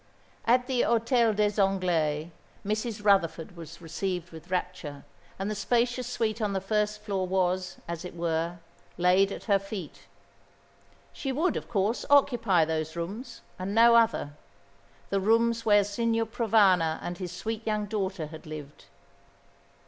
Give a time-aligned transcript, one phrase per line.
[0.45, 2.31] At the Hôtel des Anglais
[2.65, 3.05] Mrs.
[3.05, 5.03] Rutherford was received with rapture,
[5.37, 8.57] and the spacious suite on the first floor was, as it were,
[8.97, 10.07] laid at her feet.
[11.13, 14.31] She would, of course, occupy those rooms, and no other;
[15.11, 18.85] the rooms where Signor Provana and his sweet young daughter had lived.